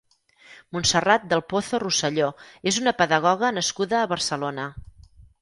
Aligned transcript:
Montserrat 0.77 1.27
del 1.33 1.43
Pozo 1.53 1.79
Roselló 1.83 2.31
és 2.73 2.81
una 2.85 2.95
pedagoga 3.03 3.53
nascuda 3.59 4.01
a 4.01 4.11
Barcelona. 4.17 4.69